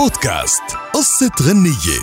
[0.00, 0.62] بودكاست.
[0.94, 2.00] قصة غنية.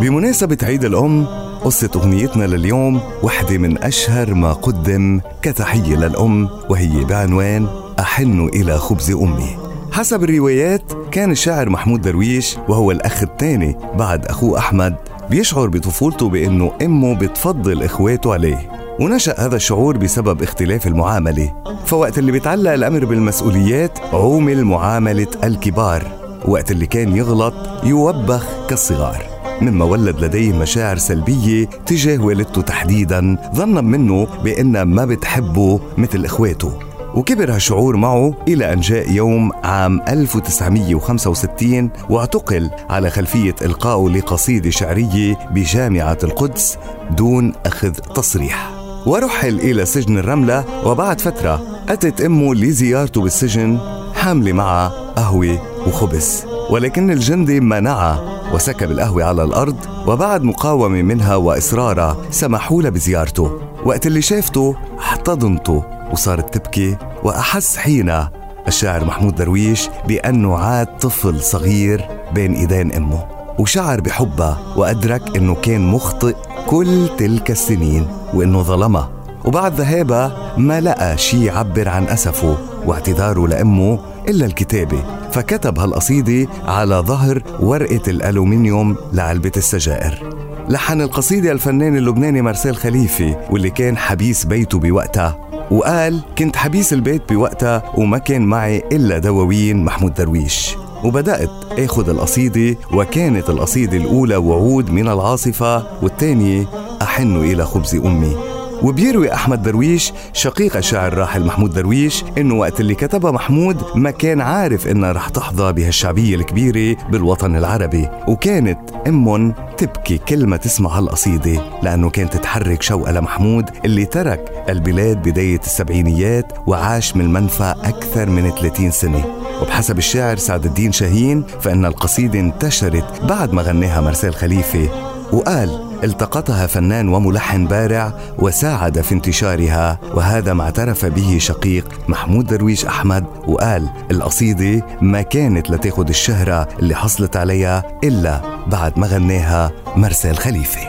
[0.00, 1.26] بمناسبة عيد الأم
[1.64, 7.66] قصة أغنيتنا لليوم وحدة من أشهر ما قدم كتحية للأم وهي بعنوان
[8.00, 9.56] أحن إلى خبز أمي.
[9.92, 14.96] حسب الروايات كان الشاعر محمود درويش وهو الأخ الثاني بعد أخوه أحمد
[15.30, 18.85] بيشعر بطفولته بأنه أمه بتفضل إخواته عليه.
[19.00, 21.52] ونشأ هذا الشعور بسبب اختلاف المعاملة.
[21.86, 26.02] فوقت اللي بيتعلق الأمر بالمسؤوليات عومل معاملة الكبار.
[26.48, 29.24] وقت اللي كان يغلط يوبخ كالصغار.
[29.60, 36.72] مما ولد لديه مشاعر سلبية تجاه والدته تحديدا ظنا منه بأنها ما بتحبه مثل إخواته.
[37.14, 45.38] وكبر هالشعور معه إلى أن جاء يوم عام 1965 واعتقل على خلفية إلقائه لقصيدة شعرية
[45.50, 46.78] بجامعة القدس
[47.10, 48.75] دون أخذ تصريح.
[49.06, 53.78] ورحل إلى سجن الرملة وبعد فترة أتت أمه لزيارته بالسجن
[54.14, 56.44] حاملة معها قهوة وخبز.
[56.70, 63.60] ولكن الجندي منعها وسكب القهوة على الأرض وبعد مقاومة منها وإصرارها سمحوا لها بزيارته.
[63.84, 68.32] وقت اللي شافته احتضنته وصارت تبكي وأحس حينها
[68.68, 73.26] الشاعر محمود درويش بأنه عاد طفل صغير بين إيدين أمه.
[73.58, 76.34] وشعر بحبها وأدرك أنه كان مخطئ
[76.66, 78.06] كل تلك السنين.
[78.34, 79.10] وأنه ظلمها
[79.44, 85.04] وبعد ذهابها ما لقى شي يعبر عن أسفه واعتذاره لأمه إلا الكتابة.
[85.32, 90.30] فكتب هالقصيدة على ظهر ورقة الألومنيوم لعلبة السجائر.
[90.68, 95.38] لحن القصيدة الفنان اللبناني مارسيل خليفة واللي كان حبيس بيته بوقتها.
[95.70, 100.76] وقال كنت حبيس البيت بوقتها وما كان معي إلا دواوين محمود درويش.
[101.04, 106.66] وبدأت آخذ القصيدة وكانت القصيدة الأولى وعود من العاصفة والثانية
[107.02, 108.36] أحن إلى خبز أمي.
[108.82, 114.40] وبيروي أحمد درويش شقيق الشاعر الراحل محمود درويش إنه وقت اللي كتبها محمود ما كان
[114.40, 118.08] عارف إنها رح تحظى بهالشعبية الكبيرة بالوطن العربي.
[118.28, 125.28] وكانت أمهم تبكي كل ما تسمع هالقصيدة لأنه كانت تحرك شوقها لمحمود اللي ترك البلاد
[125.28, 129.24] بداية السبعينيات وعاش من المنفى أكثر من 30 سنة.
[129.62, 134.88] وبحسب الشاعر سعد الدين شاهين فإن القصيدة انتشرت بعد ما غناها مرسال خليفة
[135.32, 142.86] وقال التقطها فنان وملحن بارع وساعد في انتشارها وهذا ما اعترف به شقيق محمود درويش
[142.86, 150.36] أحمد وقال القصيدة ما كانت لتاخذ الشهرة اللي حصلت عليها إلا بعد ما غناها مرسال
[150.38, 150.80] خليفه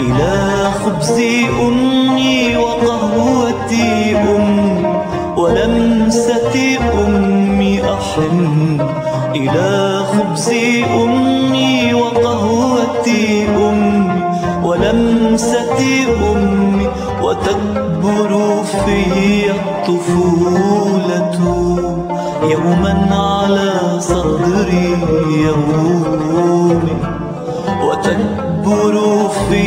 [0.00, 1.20] إلى خبز
[1.60, 4.84] أمي وقهوتي أم
[5.38, 5.87] ولمسه
[19.18, 21.38] في الطفولة
[22.42, 24.90] يوما على صدري
[25.44, 26.96] يومي
[27.82, 28.94] وتكبر
[29.50, 29.62] في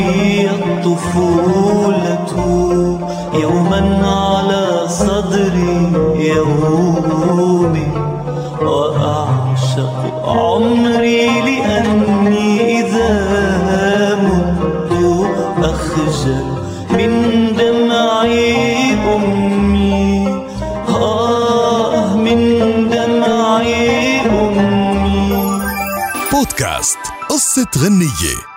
[0.50, 2.32] الطفولة
[3.42, 5.92] يوما على صدري
[6.36, 7.88] يومي
[8.62, 9.94] وأعشق
[10.28, 12.11] عمري لأني
[26.42, 26.98] بودكاست
[27.28, 28.51] قصة غنية.